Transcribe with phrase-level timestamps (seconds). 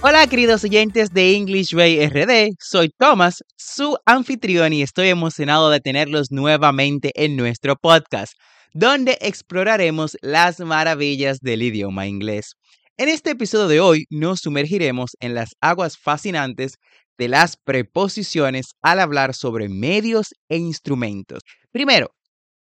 [0.00, 5.80] Hola queridos oyentes de English Way RD, soy Thomas, su anfitrión y estoy emocionado de
[5.80, 8.34] tenerlos nuevamente en nuestro podcast,
[8.72, 12.54] donde exploraremos las maravillas del idioma inglés.
[12.96, 16.74] En este episodio de hoy nos sumergiremos en las aguas fascinantes
[17.18, 21.40] de las preposiciones al hablar sobre medios e instrumentos.
[21.72, 22.12] Primero,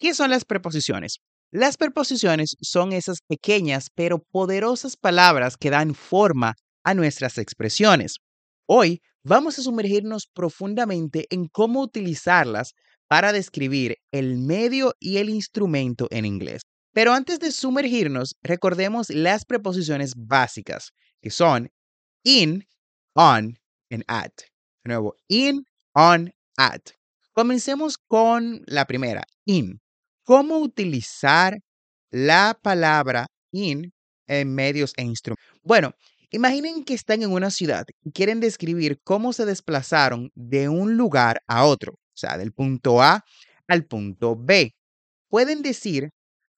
[0.00, 1.20] ¿qué son las preposiciones?
[1.52, 8.16] Las preposiciones son esas pequeñas pero poderosas palabras que dan forma a nuestras expresiones.
[8.66, 12.74] Hoy vamos a sumergirnos profundamente en cómo utilizarlas
[13.08, 16.62] para describir el medio y el instrumento en inglés.
[16.92, 21.70] Pero antes de sumergirnos, recordemos las preposiciones básicas, que son
[22.24, 22.64] in,
[23.14, 23.56] on
[23.90, 24.32] y at.
[24.84, 26.80] De nuevo, in, on, at.
[27.32, 29.80] Comencemos con la primera, in.
[30.24, 31.58] ¿Cómo utilizar
[32.10, 33.92] la palabra in
[34.26, 35.44] en medios e instrumentos?
[35.62, 35.94] Bueno,
[36.32, 41.42] Imaginen que están en una ciudad y quieren describir cómo se desplazaron de un lugar
[41.48, 43.24] a otro, o sea, del punto A
[43.66, 44.72] al punto B.
[45.28, 46.10] Pueden decir,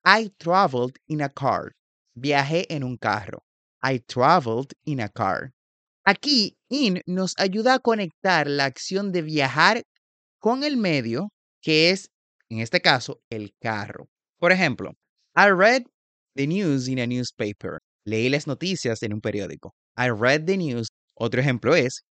[0.04, 1.72] I traveled in a car.
[2.14, 3.44] Viajé en un carro.
[3.82, 5.52] I traveled in a car.
[6.04, 9.82] Aquí, in nos ayuda a conectar la acción de viajar
[10.38, 11.30] con el medio,
[11.62, 12.10] que es,
[12.50, 14.08] en este caso, el carro.
[14.38, 14.92] Por ejemplo,
[15.34, 15.84] I read
[16.34, 17.80] the news in a newspaper.
[18.04, 19.74] Leí las noticias en un periódico.
[19.96, 20.88] I read the news.
[21.14, 22.02] Otro ejemplo es,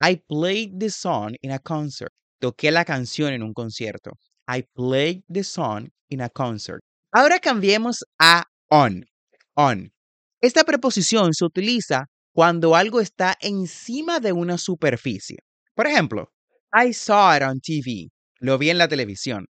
[0.00, 2.12] I played the song in a concert.
[2.40, 4.12] Toqué la canción en un concierto.
[4.48, 6.80] I played the song in a concert.
[7.12, 9.04] Ahora cambiemos a on.
[9.56, 9.90] On.
[10.40, 15.38] Esta preposición se utiliza cuando algo está encima de una superficie.
[15.74, 16.30] Por ejemplo,
[16.72, 18.10] I saw it on TV.
[18.40, 19.46] Lo vi en la televisión.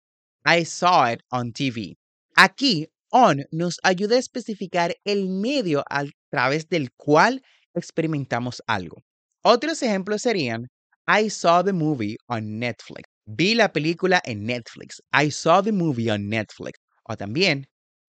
[0.46, 1.96] I saw it on TV.
[2.36, 7.41] Aquí on nos ayuda a especificar el medio a través del cual
[7.75, 8.97] experimentamos algo.
[9.44, 10.68] Otros ejemplos serían,
[11.07, 13.03] I saw the movie on Netflix.
[13.25, 15.01] Vi la película en Netflix.
[15.13, 16.74] I saw the movie on Netflix.
[17.07, 17.66] O también,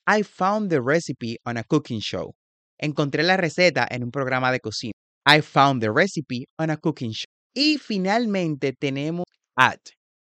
[0.07, 2.35] I found the recipe on a cooking show.
[2.79, 4.93] Encontré la receta en un programa de cocina.
[5.27, 7.27] I found the recipe on a cooking show.
[7.55, 9.25] Y finalmente tenemos
[9.57, 9.81] at.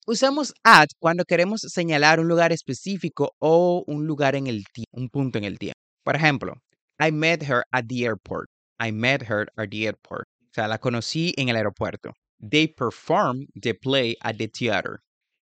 [0.10, 5.10] Usamos at cuando queremos señalar un lugar específico o un lugar en el tiempo, un
[5.10, 5.78] punto en el tiempo.
[6.06, 6.54] Por ejemplo,
[6.98, 8.48] I met her at the airport.
[8.80, 10.26] I met her at the airport.
[10.44, 12.14] O sea, la conocí en el aeropuerto.
[12.40, 15.02] They performed the play at the theater.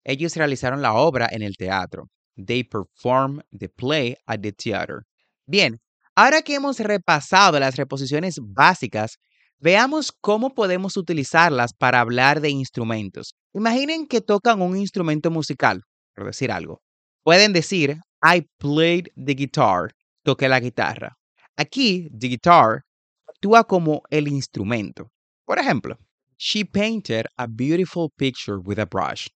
[0.04, 2.09] Ellos realizaron la obra en el teatro.
[2.37, 5.04] They performed the play at the theater.
[5.47, 5.81] Bien,
[6.15, 9.16] ahora que hemos repasado las reposiciones básicas,
[9.60, 13.34] veamos cómo podemos utilizarlas para hablar de instrumentos.
[13.54, 15.82] Imaginen que tocan un instrumento musical,
[16.15, 16.81] por decir algo.
[17.22, 19.91] Pueden decir, I played the guitar,
[20.25, 21.16] toqué la guitarra.
[21.56, 22.82] Aquí, the guitar
[23.28, 25.10] actúa como el instrumento.
[25.44, 25.97] Por ejemplo,
[26.38, 29.28] she painted a beautiful picture with a brush.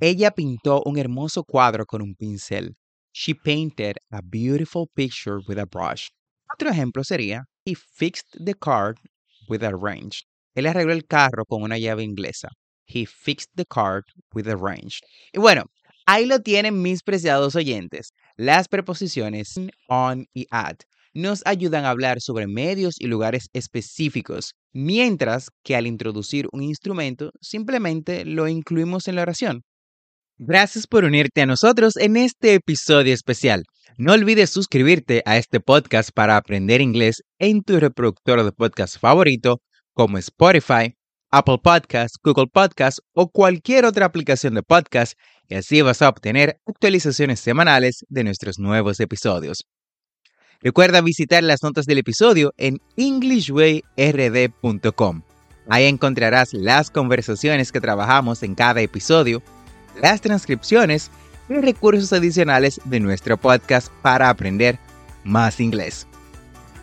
[0.00, 2.74] Ella pintó un hermoso cuadro con un pincel.
[3.12, 6.08] She painted a beautiful picture with a brush.
[6.52, 8.94] Otro ejemplo sería, he fixed the car
[9.60, 10.24] with.
[10.54, 12.48] Él arregló el carro con una llave inglesa.
[12.86, 14.02] He fixed the car
[14.34, 15.00] with a wrench.
[15.32, 15.64] Y bueno,
[16.06, 18.12] ahí lo tienen mis preciados oyentes.
[18.36, 19.54] Las preposiciones
[19.88, 20.78] on y at
[21.14, 27.32] nos ayudan a hablar sobre medios y lugares específicos, mientras que al introducir un instrumento
[27.40, 29.62] simplemente lo incluimos en la oración.
[30.44, 33.62] Gracias por unirte a nosotros en este episodio especial.
[33.96, 39.60] No olvides suscribirte a este podcast para aprender inglés en tu reproductor de podcast favorito
[39.92, 40.96] como Spotify,
[41.30, 46.58] Apple Podcasts, Google Podcasts o cualquier otra aplicación de podcast y así vas a obtener
[46.66, 49.64] actualizaciones semanales de nuestros nuevos episodios.
[50.60, 55.22] Recuerda visitar las notas del episodio en englishwayrd.com.
[55.68, 59.40] Ahí encontrarás las conversaciones que trabajamos en cada episodio,
[60.02, 61.10] las transcripciones
[61.48, 64.78] y recursos adicionales de nuestro podcast para aprender
[65.24, 66.06] más inglés.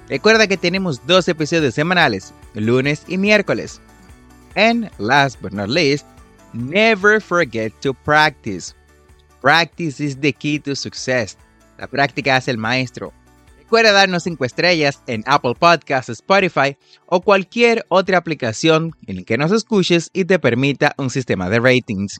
[0.07, 3.79] Recuerda que tenemos dos episodios semanales, lunes y miércoles.
[4.55, 6.07] And last but not least,
[6.53, 8.73] never forget to practice.
[9.41, 11.37] Practice is the key to success.
[11.77, 13.13] La práctica es el maestro.
[13.57, 16.75] Recuerda darnos 5 estrellas en Apple Podcasts, Spotify
[17.05, 21.59] o cualquier otra aplicación en la que nos escuches y te permita un sistema de
[21.59, 22.19] ratings.